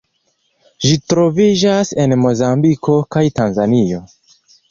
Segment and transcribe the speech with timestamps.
[0.85, 4.01] Ĝi troviĝas en Mozambiko kaj Tanzanio.